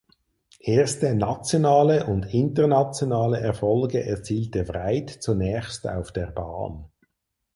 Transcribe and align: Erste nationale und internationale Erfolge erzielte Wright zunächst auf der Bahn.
Erste 0.65 1.13
nationale 1.13 2.07
und 2.07 2.23
internationale 2.33 3.39
Erfolge 3.39 4.03
erzielte 4.03 4.67
Wright 4.67 5.11
zunächst 5.11 5.87
auf 5.87 6.11
der 6.11 6.31
Bahn. 6.31 6.85